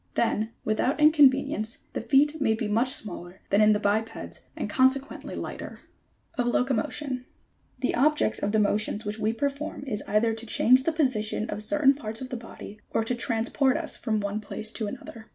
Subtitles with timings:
[0.15, 5.35] Then, without inconvenience the feet may be much smaller than in the bipeds and consequently
[5.35, 5.81] lighter.
[6.39, 7.09] OP LOCOMOTION.
[7.13, 7.25] 85.
[7.81, 11.61] The objects of the motions which we perform is either to change the position of
[11.61, 15.27] certain parts of the body, or to transport us from one place to another.